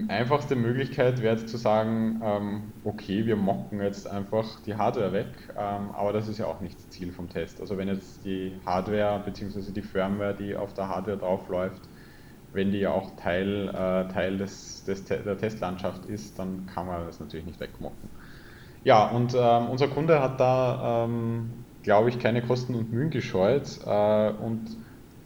einfachste 0.09 0.55
Möglichkeit 0.57 1.21
wäre 1.23 1.45
zu 1.45 1.57
sagen, 1.57 2.21
ähm, 2.23 2.73
okay, 2.85 3.27
wir 3.27 3.37
mocken 3.37 3.81
jetzt 3.81 4.09
einfach 4.09 4.61
die 4.67 4.77
Hardware 4.77 5.13
weg, 5.13 5.29
ähm, 5.57 5.91
aber 5.93 6.13
das 6.13 6.29
ist 6.29 6.39
ja 6.39 6.47
auch 6.47 6.61
nicht 6.61 6.79
das 6.79 6.91
Ziel 6.91 7.13
vom 7.13 7.29
Test. 7.29 7.61
Also 7.61 7.77
wenn 7.77 7.89
jetzt 7.89 8.25
die 8.25 8.53
Hardware 8.65 9.21
bzw. 9.25 9.73
die 9.73 9.83
Firmware, 9.83 10.35
die 10.35 10.55
auf 10.55 10.75
der 10.75 10.89
Hardware 10.89 11.17
draufläuft, 11.19 11.83
wenn 12.53 12.73
die 12.73 12.79
ja 12.79 12.93
auch 12.93 13.17
Teil, 13.17 13.69
äh, 13.69 14.13
Teil 14.13 14.39
des, 14.39 14.85
des, 14.85 15.05
der 15.05 15.39
Testlandschaft 15.39 16.07
ist, 16.07 16.39
dann 16.39 16.67
kann 16.67 16.87
man 16.87 17.07
das 17.07 17.21
natürlich 17.21 17.47
nicht 17.47 17.61
wegmocken. 17.61 18.11
Ja, 18.83 19.09
und 19.09 19.35
ähm, 19.35 19.69
unser 19.69 19.89
Kunde 19.89 20.21
hat 20.23 20.41
da, 20.41 21.05
ähm, 21.05 21.67
glaube 21.83 22.09
ich, 22.09 22.19
keine 22.19 22.43
Kosten 22.43 22.75
und 22.75 22.91
Mühen 22.91 23.11
gescheut 23.11 23.79
äh, 23.85 24.31
und 24.33 24.79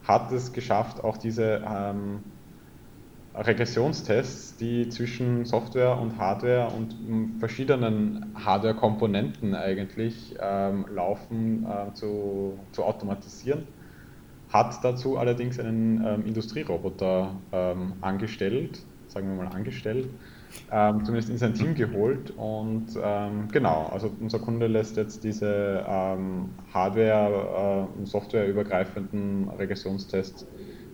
hat 0.03 0.33
es 0.33 0.53
geschafft, 0.53 1.03
auch 1.05 1.17
diese 1.19 1.63
ähm, 1.67 2.25
Regressionstests, 3.35 4.57
die 4.57 4.89
zwischen 4.89 5.45
Software 5.45 5.99
und 5.99 6.19
Hardware 6.19 6.71
und 6.73 7.39
verschiedenen 7.41 8.33
Hardware-Komponenten 8.37 9.55
eigentlich 9.55 10.37
ähm, 10.41 10.87
laufen, 10.89 11.67
äh, 11.67 11.93
zu, 11.95 12.69
zu 12.73 12.85
automatisieren. 12.85 13.67
Hat 14.49 14.85
dazu 14.85 15.17
allerdings 15.19 15.59
einen 15.59 16.05
ähm, 16.05 16.27
Industrieroboter 16.27 17.43
ähm, 17.53 17.95
angestellt, 18.01 18.87
sagen 19.09 19.29
wir 19.29 19.45
mal 19.45 19.53
angestellt, 19.53 20.11
ähm, 20.71 21.05
zumindest 21.05 21.31
in 21.31 21.39
sein 21.39 21.55
Team 21.55 21.75
geholt 21.75 22.33
und 22.37 22.87
ähm, 23.03 23.49
genau, 23.53 23.89
also 23.93 24.11
unser 24.21 24.39
Kunde 24.39 24.67
lässt 24.67 24.97
jetzt 24.97 25.25
diese 25.25 25.85
ähm, 25.87 26.51
Hardware- 26.73 27.87
und 27.97 28.05
äh, 28.05 28.07
Software-übergreifenden 28.07 29.49
Regressionstests 29.51 30.47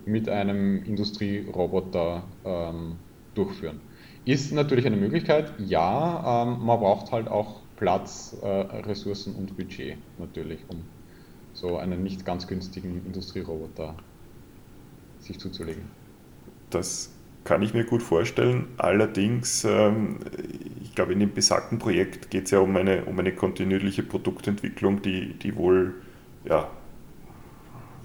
mit 0.05 0.29
einem 0.29 0.83
Industrieroboter 0.83 2.23
ähm, 2.43 2.95
durchführen. 3.33 3.79
Ist 4.25 4.51
natürlich 4.51 4.85
eine 4.85 4.97
Möglichkeit, 4.97 5.53
ja, 5.57 6.43
ähm, 6.43 6.65
man 6.65 6.79
braucht 6.79 7.11
halt 7.11 7.27
auch 7.27 7.61
Platz, 7.77 8.37
äh, 8.41 8.47
Ressourcen 8.47 9.35
und 9.35 9.57
Budget 9.57 9.97
natürlich, 10.19 10.59
um 10.67 10.83
so 11.53 11.77
einen 11.77 12.03
nicht 12.03 12.25
ganz 12.25 12.47
günstigen 12.47 13.01
Industrieroboter 13.05 13.95
sich 15.19 15.39
zuzulegen. 15.39 15.83
Das 16.69 17.11
kann 17.43 17.61
ich 17.61 17.73
mir 17.73 17.83
gut 17.83 18.03
vorstellen. 18.03 18.67
Allerdings, 18.77 19.63
ähm, 19.63 20.17
ich 20.81 20.93
glaube, 20.95 21.13
in 21.13 21.19
dem 21.19 21.33
besagten 21.33 21.79
Projekt 21.79 22.29
geht 22.29 22.45
es 22.45 22.51
ja 22.51 22.59
um 22.59 22.75
eine, 22.75 23.05
um 23.05 23.17
eine 23.19 23.33
kontinuierliche 23.33 24.03
Produktentwicklung, 24.03 25.01
die, 25.01 25.33
die 25.33 25.55
wohl 25.55 25.95
ja, 26.45 26.69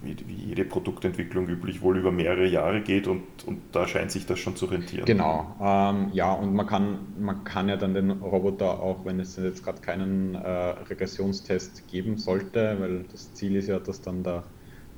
wie, 0.02 0.16
jede 0.33 0.64
Produktentwicklung 0.64 1.49
üblich 1.49 1.83
wohl 1.83 1.99
über 1.99 2.12
mehrere 2.12 2.47
Jahre 2.47 2.81
geht 2.81 3.07
und, 3.07 3.23
und 3.47 3.61
da 3.73 3.87
scheint 3.87 4.11
sich 4.11 4.26
das 4.26 4.38
schon 4.38 4.57
zu 4.57 4.66
rentieren. 4.66 5.05
Genau, 5.05 5.57
ähm, 5.61 6.11
ja, 6.12 6.33
und 6.33 6.55
man 6.55 6.66
kann, 6.66 6.99
man 7.19 7.45
kann 7.45 7.69
ja 7.69 7.76
dann 7.76 7.95
den 7.95 8.11
Roboter, 8.11 8.81
auch 8.81 9.05
wenn 9.05 9.21
es 9.21 9.37
jetzt 9.37 9.64
gerade 9.64 9.81
keinen 9.81 10.35
äh, 10.35 10.49
Regressionstest 10.49 11.88
geben 11.88 12.16
sollte, 12.19 12.76
weil 12.78 13.05
das 13.11 13.35
Ziel 13.35 13.57
ist 13.57 13.69
ja, 13.69 13.78
dass 13.78 14.00
dann 14.00 14.23
der 14.23 14.45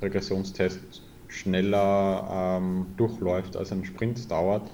Regressionstest 0.03 1.03
schneller 1.29 2.59
ähm, 2.61 2.95
durchläuft 2.97 3.57
als 3.57 3.73
ein 3.73 3.85
Sprint 3.85 4.31
dauert, 4.31 4.71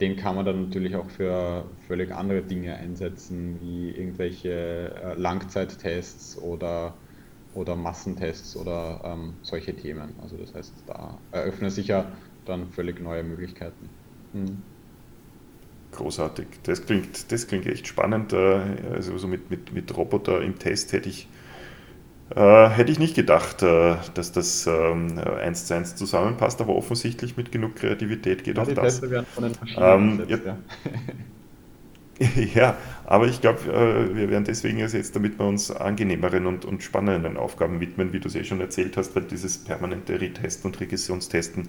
den 0.00 0.16
kann 0.16 0.36
man 0.36 0.46
dann 0.46 0.64
natürlich 0.64 0.96
auch 0.96 1.10
für 1.10 1.76
völlig 1.86 2.12
andere 2.12 2.42
Dinge 2.42 2.76
einsetzen, 2.76 3.60
wie 3.60 3.90
irgendwelche 3.90 4.94
äh, 4.94 5.14
Langzeittests 5.14 6.38
oder 6.38 7.00
oder 7.52 7.76
Massentests 7.76 8.56
oder 8.56 9.02
ähm, 9.04 9.38
solche 9.42 9.74
Themen. 9.76 10.18
Also 10.20 10.36
das 10.36 10.54
heißt, 10.54 10.84
da 10.86 11.20
eröffnen 11.32 11.70
sich 11.70 11.88
ja 11.88 12.12
dann 12.44 12.70
völlig 12.70 13.00
neue 13.00 13.24
Möglichkeiten. 13.24 13.90
Mhm. 14.32 14.64
großartig. 15.92 16.46
Das 16.62 16.86
klingt, 16.86 17.30
das 17.32 17.46
klingt 17.46 17.66
echt 17.66 17.86
spannend. 17.88 18.32
Äh, 18.32 18.36
also 18.92 19.18
so 19.18 19.28
mit, 19.28 19.50
mit, 19.50 19.72
mit 19.72 19.96
Roboter 19.96 20.42
im 20.42 20.58
Test 20.58 20.92
hätte 20.92 21.08
ich, 21.08 21.28
äh, 22.34 22.68
hätte 22.68 22.92
ich 22.92 22.98
nicht 22.98 23.16
gedacht, 23.16 23.62
äh, 23.62 23.96
dass 24.14 24.30
das 24.30 24.66
ähm, 24.66 25.18
eins 25.18 25.66
zu 25.66 25.74
eins 25.74 25.96
zusammenpasst, 25.96 26.60
aber 26.60 26.76
offensichtlich 26.76 27.36
mit 27.36 27.50
genug 27.50 27.76
Kreativität 27.76 28.44
geht 28.44 28.56
ja, 28.56 28.62
auch 28.62 28.68
die 28.68 28.74
das. 28.74 29.02
Werden 29.02 29.26
von 29.26 29.44
den 29.44 29.54
verschiedenen 29.54 30.20
ähm, 30.20 30.28
gesetzt, 30.28 30.46
ja. 30.46 30.58
ja, 32.54 32.76
aber 33.04 33.26
ich 33.26 33.40
glaube, 33.40 33.60
äh, 33.72 34.14
wir 34.14 34.30
werden 34.30 34.44
deswegen 34.44 34.78
jetzt, 34.78 35.16
damit 35.16 35.38
wir 35.40 35.46
uns 35.46 35.72
angenehmeren 35.72 36.46
und, 36.46 36.64
und 36.64 36.82
spannenden 36.84 37.36
Aufgaben 37.36 37.80
widmen, 37.80 38.12
wie 38.12 38.20
du 38.20 38.28
es 38.28 38.36
eh 38.36 38.44
schon 38.44 38.60
erzählt 38.60 38.96
hast, 38.96 39.16
weil 39.16 39.24
dieses 39.24 39.58
permanente 39.58 40.20
Retesten 40.20 40.68
und 40.68 40.78
Regressionstesten, 40.78 41.68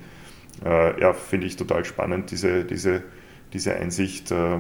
äh, 0.63 1.01
ja, 1.01 1.13
finde 1.13 1.48
ich 1.48 1.56
total 1.56 1.86
spannend, 1.86 2.30
diese, 2.30 2.65
diese, 2.65 3.01
diese 3.53 3.75
Einsicht, 3.75 4.30
äh, 4.30 4.60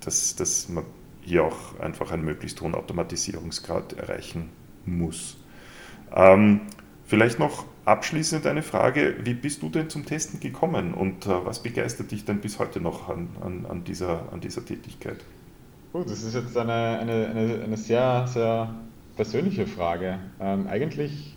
dass, 0.00 0.36
dass 0.36 0.70
man 0.70 0.84
hier 1.20 1.44
auch 1.44 1.78
einfach 1.80 2.12
einen 2.12 2.24
möglichst 2.24 2.62
hohen 2.62 2.74
Automatisierungsgrad 2.74 3.94
erreichen 3.94 4.48
muss. 4.86 5.36
Ähm, 6.14 6.62
vielleicht 7.04 7.38
noch 7.38 7.66
abschließend 7.84 8.46
eine 8.46 8.62
Frage, 8.62 9.16
wie 9.24 9.34
bist 9.34 9.62
du 9.62 9.68
denn 9.68 9.90
zum 9.90 10.06
Testen 10.06 10.40
gekommen 10.40 10.94
und 10.94 11.26
äh, 11.26 11.44
was 11.44 11.62
begeistert 11.62 12.10
dich 12.10 12.24
denn 12.24 12.40
bis 12.40 12.58
heute 12.58 12.80
noch 12.80 13.08
an, 13.08 13.28
an, 13.40 13.66
an, 13.66 13.84
dieser, 13.84 14.32
an 14.32 14.40
dieser 14.40 14.64
Tätigkeit? 14.64 15.18
Gut, 15.92 16.10
das 16.10 16.22
ist 16.22 16.34
jetzt 16.34 16.56
eine, 16.56 16.72
eine, 16.72 17.28
eine, 17.28 17.62
eine 17.64 17.76
sehr, 17.76 18.26
sehr 18.26 18.74
persönliche 19.16 19.66
Frage. 19.66 20.18
Ähm, 20.40 20.66
eigentlich, 20.66 21.36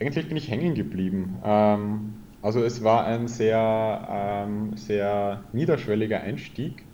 eigentlich 0.00 0.28
bin 0.28 0.36
ich 0.36 0.50
hängen 0.50 0.74
geblieben. 0.74 1.38
Ähm, 1.44 2.14
also 2.42 2.62
es 2.62 2.82
war 2.82 3.04
ein 3.04 3.28
sehr, 3.28 4.08
ähm, 4.10 4.76
sehr 4.76 5.44
niederschwelliger 5.52 6.20
Einstieg. 6.20 6.84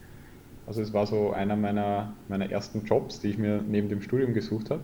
Also 0.67 0.83
es 0.83 0.93
war 0.93 1.07
so 1.07 1.33
einer 1.33 1.55
meiner, 1.55 2.13
meiner 2.29 2.51
ersten 2.51 2.85
Jobs, 2.85 3.21
die 3.21 3.29
ich 3.29 3.39
mir 3.39 3.63
neben 3.63 3.89
dem 3.89 4.03
Studium 4.03 4.35
gesucht 4.35 4.71
habe. 4.71 4.83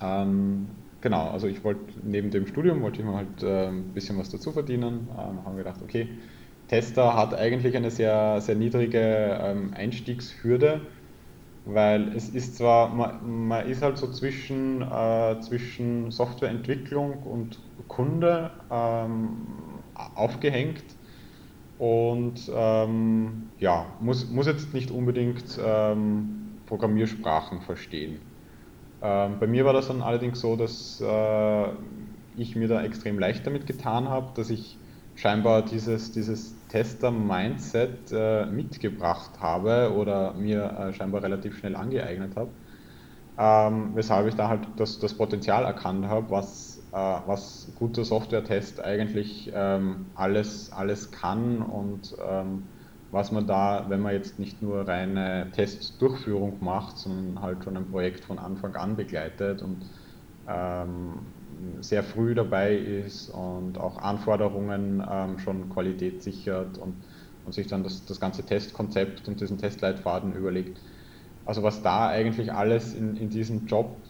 Ähm, 0.00 0.84
genau, 1.00 1.30
also 1.30 1.46
ich 1.48 1.64
wollte 1.64 1.98
neben 2.06 2.30
dem 2.30 2.46
Studium 2.46 2.82
wollte 2.82 3.00
ich 3.00 3.06
mal 3.06 3.16
halt 3.16 3.42
äh, 3.42 3.68
ein 3.68 3.92
bisschen 3.94 4.18
was 4.18 4.30
dazu 4.30 4.52
verdienen. 4.52 5.08
Ähm, 5.10 5.44
haben 5.44 5.56
gedacht, 5.56 5.82
okay, 5.82 6.18
Tester 6.68 7.14
hat 7.16 7.34
eigentlich 7.34 7.76
eine 7.76 7.90
sehr, 7.90 8.40
sehr 8.40 8.54
niedrige 8.54 8.98
ähm, 9.42 9.72
Einstiegshürde, 9.74 10.92
weil 11.64 12.14
es 12.16 12.28
ist 12.30 12.56
zwar, 12.56 12.94
man, 12.94 13.48
man 13.48 13.66
ist 13.68 13.82
halt 13.82 13.98
so 13.98 14.10
zwischen, 14.12 14.82
äh, 14.82 15.40
zwischen 15.40 16.10
Softwareentwicklung 16.10 17.22
und 17.24 17.60
Kunde 17.88 18.52
ähm, 18.70 19.84
aufgehängt 19.94 20.84
und 21.76 22.50
ähm, 22.54 23.52
ja, 23.58 23.96
muss, 24.00 24.28
muss 24.30 24.46
jetzt 24.46 24.74
nicht 24.74 24.90
unbedingt 24.90 25.58
ähm, 25.62 26.62
Programmiersprachen 26.66 27.62
verstehen. 27.62 28.27
Ähm, 29.00 29.38
bei 29.38 29.46
mir 29.46 29.64
war 29.64 29.72
das 29.72 29.88
dann 29.88 30.02
allerdings 30.02 30.40
so, 30.40 30.56
dass 30.56 31.00
äh, 31.00 31.72
ich 32.34 32.56
mir 32.56 32.68
da 32.68 32.82
extrem 32.82 33.18
leicht 33.18 33.46
damit 33.46 33.66
getan 33.66 34.08
habe, 34.08 34.32
dass 34.34 34.50
ich 34.50 34.82
scheinbar 35.14 35.64
dieses, 35.64 36.12
dieses 36.12 36.66
Tester-Mindset 36.68 38.10
äh, 38.12 38.46
mitgebracht 38.46 39.40
habe 39.40 39.92
oder 39.94 40.34
mir 40.34 40.64
äh, 40.64 40.92
scheinbar 40.94 41.22
relativ 41.22 41.56
schnell 41.58 41.76
angeeignet 41.76 42.36
habe, 42.36 42.56
ähm, 43.38 43.94
weshalb 43.96 44.26
ich 44.28 44.34
da 44.36 44.48
halt 44.48 44.68
das, 44.76 44.98
das 44.98 45.16
Potenzial 45.16 45.64
erkannt 45.64 46.06
habe, 46.06 46.30
was, 46.30 46.88
äh, 46.92 46.96
was 46.96 47.72
guter 47.76 48.04
Software-Test 48.04 48.80
eigentlich 48.82 49.50
ähm, 49.54 50.12
alles, 50.14 50.70
alles 50.72 51.10
kann 51.12 51.62
und 51.62 52.14
ähm, 52.20 52.72
was 53.10 53.32
man 53.32 53.46
da, 53.46 53.86
wenn 53.88 54.00
man 54.00 54.12
jetzt 54.14 54.38
nicht 54.38 54.60
nur 54.62 54.86
reine 54.86 55.50
Testdurchführung 55.54 56.62
macht, 56.62 56.98
sondern 56.98 57.40
halt 57.42 57.64
schon 57.64 57.76
ein 57.76 57.90
Projekt 57.90 58.24
von 58.24 58.38
Anfang 58.38 58.74
an 58.76 58.96
begleitet 58.96 59.62
und 59.62 59.90
ähm, 60.46 61.34
sehr 61.80 62.02
früh 62.04 62.34
dabei 62.34 62.76
ist 62.76 63.28
und 63.30 63.78
auch 63.78 63.98
Anforderungen 63.98 65.02
ähm, 65.08 65.38
schon 65.38 65.68
Qualität 65.70 66.22
sichert 66.22 66.78
und, 66.78 67.06
und 67.42 67.52
sich 67.52 67.66
dann 67.66 67.82
das, 67.82 68.04
das 68.04 68.20
ganze 68.20 68.44
Testkonzept 68.44 69.28
und 69.28 69.40
diesen 69.40 69.58
Testleitfaden 69.58 70.34
überlegt. 70.34 70.82
Also 71.44 71.62
was 71.62 71.82
da 71.82 72.08
eigentlich 72.08 72.52
alles 72.52 72.94
in, 72.94 73.16
in 73.16 73.30
diesem 73.30 73.66
Job 73.66 74.04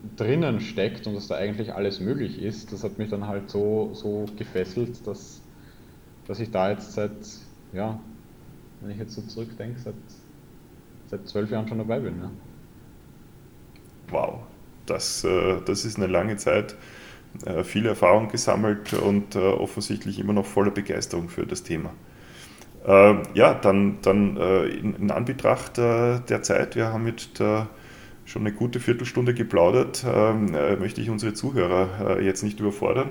drinnen 0.00 0.60
steckt 0.60 1.06
und 1.06 1.14
dass 1.14 1.28
da 1.28 1.36
eigentlich 1.36 1.74
alles 1.74 2.00
möglich 2.00 2.38
ist, 2.40 2.72
das 2.72 2.84
hat 2.84 2.98
mich 2.98 3.10
dann 3.10 3.26
halt 3.28 3.50
so, 3.50 3.94
so 3.94 4.26
gefesselt, 4.36 5.06
dass, 5.06 5.48
dass 6.24 6.40
ich 6.40 6.50
da 6.50 6.70
jetzt 6.70 6.92
seit 6.94 7.26
ja, 7.72 8.09
wenn 8.80 8.90
ich 8.90 8.98
jetzt 8.98 9.14
so 9.14 9.22
zurückdenke, 9.22 9.78
seit, 9.78 9.94
seit 11.10 11.28
zwölf 11.28 11.50
Jahren 11.50 11.68
schon 11.68 11.78
dabei 11.78 12.00
bin. 12.00 12.14
Ja. 12.20 12.30
Wow, 14.10 14.40
das, 14.86 15.24
äh, 15.24 15.60
das 15.64 15.84
ist 15.84 15.96
eine 15.96 16.06
lange 16.06 16.36
Zeit, 16.36 16.76
äh, 17.46 17.62
viel 17.62 17.86
Erfahrung 17.86 18.28
gesammelt 18.28 18.92
und 18.92 19.36
äh, 19.36 19.38
offensichtlich 19.38 20.18
immer 20.18 20.32
noch 20.32 20.46
voller 20.46 20.70
Begeisterung 20.72 21.28
für 21.28 21.46
das 21.46 21.62
Thema. 21.62 21.90
Ja, 22.82 23.52
dann, 23.60 23.98
dann 24.00 24.38
in, 24.38 25.10
Anbetracht 25.10 25.76
der 25.76 26.42
Zeit, 26.42 26.76
wir 26.76 26.86
haben 26.86 27.06
jetzt 27.06 27.36
schon 27.36 27.66
eine 28.42 28.52
gute 28.52 28.80
Viertelstunde 28.80 29.34
geplaudert, 29.34 30.02
ähm, 30.08 30.52
möchte 30.78 31.02
ich 31.02 31.10
unsere 31.10 31.34
Zuhörer 31.34 32.22
jetzt 32.22 32.42
nicht 32.42 32.58
überfordern. 32.58 33.10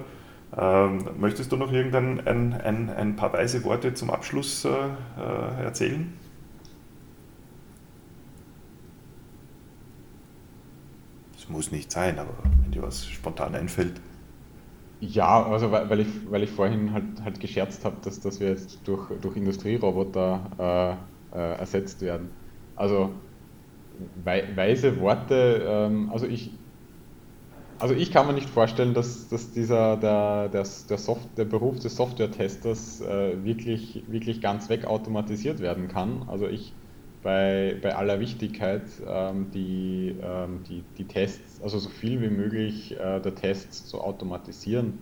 Ähm, 0.57 1.19
möchtest 1.19 1.51
du 1.51 1.57
noch 1.57 1.71
irgendein 1.71 2.25
ein, 2.27 2.53
ein, 2.53 2.89
ein 2.89 3.15
paar 3.15 3.33
weise 3.33 3.63
Worte 3.63 3.93
zum 3.93 4.09
Abschluss 4.09 4.65
äh, 4.65 4.69
äh, 4.69 5.63
erzählen? 5.63 6.19
Es 11.35 11.49
muss 11.49 11.71
nicht 11.71 11.91
sein, 11.91 12.19
aber 12.19 12.37
wenn 12.61 12.71
dir 12.71 12.83
was 12.83 13.07
spontan 13.07 13.55
einfällt. 13.55 13.99
Ja, 15.01 15.45
also 15.45 15.71
weil, 15.71 15.89
weil, 15.89 15.99
ich, 16.01 16.29
weil 16.29 16.43
ich 16.43 16.51
vorhin 16.51 16.93
halt, 16.93 17.21
halt 17.23 17.39
gescherzt 17.39 17.85
habe, 17.85 17.97
dass, 18.01 18.19
dass 18.19 18.39
wir 18.39 18.49
jetzt 18.49 18.87
durch, 18.87 19.09
durch 19.21 19.37
Industrieroboter 19.37 20.99
äh, 21.33 21.37
äh, 21.37 21.59
ersetzt 21.59 22.01
werden. 22.01 22.31
Also 22.75 23.13
weise 24.23 24.99
Worte, 24.99 25.63
ähm, 25.67 26.09
also 26.11 26.25
ich, 26.27 26.59
also 27.79 27.95
ich 27.95 28.11
kann 28.11 28.27
mir 28.27 28.33
nicht 28.33 28.49
vorstellen, 28.49 28.93
dass, 28.93 29.29
dass 29.29 29.51
dieser, 29.51 29.97
der, 29.97 30.49
der, 30.49 30.65
der, 30.89 30.97
Soft, 30.97 31.37
der 31.37 31.45
Beruf 31.45 31.79
des 31.79 31.95
Software-Testers 31.95 33.01
äh, 33.01 33.43
wirklich, 33.43 34.03
wirklich 34.07 34.41
ganz 34.41 34.69
wegautomatisiert 34.69 35.59
werden 35.59 35.87
kann. 35.87 36.23
Also 36.27 36.47
ich 36.47 36.73
bei, 37.21 37.77
bei 37.81 37.95
aller 37.95 38.19
Wichtigkeit 38.19 38.83
ähm, 39.05 39.51
die, 39.51 40.15
ähm, 40.21 40.63
die, 40.67 40.83
die 40.97 41.05
Tests, 41.05 41.61
also 41.61 41.79
so 41.79 41.89
viel 41.89 42.21
wie 42.21 42.29
möglich 42.29 42.97
äh, 42.97 43.19
der 43.19 43.35
Tests 43.35 43.87
zu 43.87 44.01
automatisieren, 44.01 44.99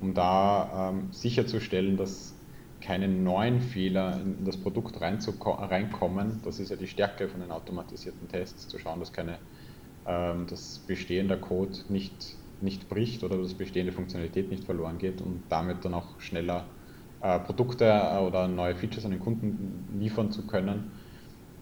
um 0.00 0.14
da 0.14 0.90
ähm, 0.90 1.08
sicherzustellen, 1.12 1.96
dass 1.96 2.34
keine 2.80 3.08
neuen 3.08 3.60
Fehler 3.60 4.20
in, 4.20 4.44
das 4.44 4.56
Produkt 4.56 5.00
reinkommen. 5.00 6.40
Das 6.44 6.58
ist 6.58 6.70
ja 6.70 6.76
die 6.76 6.86
Stärke 6.86 7.28
von 7.28 7.40
den 7.40 7.50
automatisierten 7.50 8.26
Tests, 8.28 8.68
zu 8.68 8.78
schauen, 8.78 9.00
dass 9.00 9.12
keine 9.12 9.38
ähm, 10.10 10.46
dass 10.48 10.80
bestehender 10.80 11.36
Code 11.36 11.72
nicht, 11.88 12.36
nicht 12.60 12.88
bricht 12.88 13.22
oder 13.22 13.38
dass 13.38 13.54
bestehende 13.54 13.92
Funktionalität 13.92 14.50
nicht 14.50 14.64
verloren 14.64 14.98
geht 14.98 15.20
und 15.20 15.42
damit 15.48 15.84
dann 15.84 15.94
auch 15.94 16.18
schneller 16.18 16.66
äh, 17.22 17.38
Produkte 17.38 17.84
äh, 17.84 18.18
oder 18.18 18.48
neue 18.48 18.74
Features 18.74 19.04
an 19.04 19.12
den 19.12 19.20
Kunden 19.20 19.84
liefern 19.98 20.32
zu 20.32 20.46
können. 20.46 20.90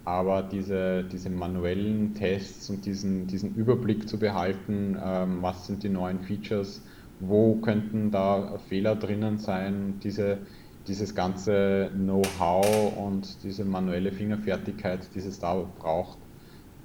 Aber 0.05 0.43
diese, 0.43 1.05
diese 1.05 1.29
manuellen 1.29 2.15
Tests 2.15 2.71
und 2.71 2.87
diesen, 2.87 3.27
diesen 3.27 3.55
Überblick 3.55 4.09
zu 4.09 4.19
behalten, 4.19 4.97
ähm, 5.05 5.43
was 5.43 5.67
sind 5.67 5.83
die 5.83 5.91
neuen 5.91 6.21
Features, 6.21 6.83
wo 7.21 7.57
könnten 7.57 8.11
da 8.11 8.57
Fehler 8.69 8.97
drinnen 8.97 9.37
sein, 9.37 10.01
diese, 10.03 10.39
dieses 10.87 11.15
ganze 11.15 11.91
Know-how 11.95 12.97
und 12.97 13.43
diese 13.43 13.67
manuelle 13.67 14.13
Fingerfertigkeit, 14.13 15.01
die 15.15 15.19
es 15.19 15.39
da 15.39 15.67
braucht, 15.79 16.17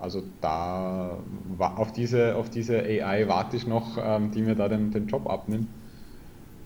also 0.04 0.22
da 0.42 1.18
auf 1.60 1.94
diese, 1.94 2.36
auf 2.36 2.50
diese 2.50 2.78
AI 2.78 3.28
warte 3.30 3.56
ich 3.56 3.66
noch, 3.66 3.98
ähm, 3.98 4.32
die 4.32 4.42
mir 4.42 4.54
da 4.54 4.68
den, 4.68 4.92
den 4.92 5.08
Job 5.08 5.30
abnimmt. 5.30 5.70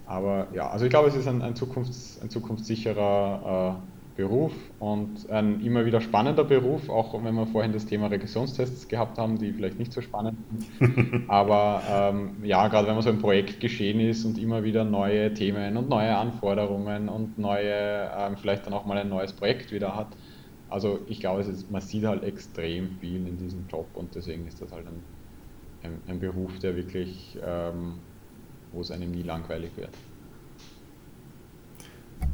Aber 0.07 0.47
ja, 0.55 0.69
also 0.69 0.85
ich 0.85 0.89
glaube, 0.89 1.09
es 1.09 1.15
ist 1.15 1.27
ein, 1.27 1.43
ein, 1.43 1.53
Zukunfts-, 1.53 2.19
ein 2.21 2.31
zukunftssicherer 2.31 3.77
äh, 3.77 4.17
Beruf 4.17 4.53
und 4.79 5.29
ein 5.29 5.61
immer 5.63 5.85
wieder 5.85 6.01
spannender 6.01 6.43
Beruf, 6.45 6.89
auch 6.89 7.13
wenn 7.23 7.35
wir 7.35 7.45
vorhin 7.45 7.73
das 7.73 7.85
Thema 7.85 8.07
Regressionstests 8.07 8.87
gehabt 8.87 9.19
haben, 9.19 9.37
die 9.37 9.53
vielleicht 9.53 9.77
nicht 9.77 9.93
so 9.93 10.01
spannend 10.01 10.39
sind. 10.79 11.25
Aber 11.29 11.83
ähm, 11.87 12.37
ja, 12.43 12.67
gerade 12.69 12.87
wenn 12.87 12.95
man 12.95 13.03
so 13.03 13.11
im 13.11 13.19
Projekt 13.19 13.59
geschehen 13.59 13.99
ist 13.99 14.25
und 14.25 14.39
immer 14.39 14.63
wieder 14.63 14.83
neue 14.83 15.31
Themen 15.35 15.77
und 15.77 15.89
neue 15.89 16.17
Anforderungen 16.17 17.07
und 17.07 17.37
neue, 17.37 18.09
ähm, 18.17 18.35
vielleicht 18.37 18.65
dann 18.65 18.73
auch 18.73 18.87
mal 18.87 18.97
ein 18.97 19.09
neues 19.09 19.33
Projekt 19.33 19.71
wieder 19.71 19.95
hat, 19.95 20.07
also 20.69 20.99
ich 21.07 21.19
glaube, 21.19 21.41
ist, 21.41 21.71
man 21.71 21.81
sieht 21.81 22.05
halt 22.05 22.23
extrem 22.23 22.97
viel 22.99 23.27
in 23.27 23.37
diesem 23.37 23.67
Job 23.69 23.87
und 23.93 24.13
deswegen 24.15 24.47
ist 24.47 24.61
das 24.61 24.71
halt 24.71 24.85
ein, 24.87 25.03
ein, 25.83 26.01
ein 26.07 26.19
Beruf, 26.19 26.59
der 26.59 26.75
wirklich, 26.75 27.37
ähm, 27.45 27.95
wo 28.71 28.81
es 28.81 28.91
einem 28.91 29.11
nie 29.11 29.23
langweilig 29.23 29.71
wird. 29.75 29.91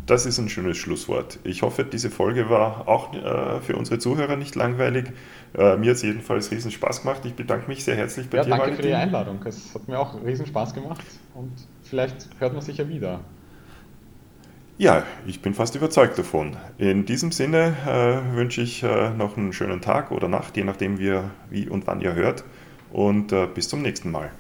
das 0.05 0.25
ist 0.25 0.37
ein 0.37 0.49
schönes 0.49 0.77
Schlusswort. 0.77 1.39
Ich 1.43 1.61
hoffe, 1.61 1.85
diese 1.85 2.09
Folge 2.09 2.49
war 2.49 2.87
auch 2.87 3.13
äh, 3.13 3.61
für 3.61 3.75
unsere 3.75 3.99
Zuhörer 3.99 4.35
nicht 4.35 4.55
langweilig. 4.55 5.11
Äh, 5.53 5.77
mir 5.77 5.91
hat 5.91 5.97
es 5.97 6.01
jedenfalls 6.01 6.51
riesen 6.51 6.71
Spaß 6.71 7.01
gemacht. 7.01 7.21
Ich 7.25 7.35
bedanke 7.35 7.67
mich 7.67 7.83
sehr 7.83 7.95
herzlich 7.95 8.29
bei 8.29 8.37
ja, 8.37 8.43
dir. 8.43 8.49
Danke 8.49 8.63
Valentin. 8.63 8.83
für 8.83 8.89
die 8.89 8.95
Einladung. 8.95 9.39
Es 9.45 9.73
hat 9.73 9.87
mir 9.87 9.99
auch 9.99 10.21
riesen 10.23 10.45
Spaß 10.45 10.73
gemacht 10.73 11.03
und 11.35 11.51
vielleicht 11.83 12.29
hört 12.39 12.53
man 12.53 12.61
sich 12.61 12.77
ja 12.77 12.87
wieder. 12.87 13.21
Ja, 14.79 15.03
ich 15.27 15.41
bin 15.41 15.53
fast 15.53 15.75
überzeugt 15.75 16.17
davon. 16.17 16.57
In 16.79 17.05
diesem 17.05 17.31
Sinne 17.31 17.75
äh, 17.85 18.35
wünsche 18.35 18.61
ich 18.61 18.81
äh, 18.81 19.11
noch 19.11 19.37
einen 19.37 19.53
schönen 19.53 19.81
Tag 19.81 20.11
oder 20.11 20.27
Nacht, 20.27 20.57
je 20.57 20.63
nachdem, 20.63 20.97
wie, 20.97 21.19
wie 21.51 21.69
und 21.69 21.85
wann 21.85 22.01
ihr 22.01 22.15
hört. 22.15 22.43
Und 22.91 23.31
äh, 23.31 23.45
bis 23.45 23.69
zum 23.69 23.83
nächsten 23.83 24.09
Mal. 24.09 24.31